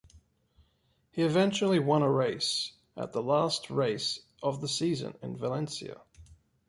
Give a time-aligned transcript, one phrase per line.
[1.11, 6.01] He eventually won a race at the last race of the season in Valencia.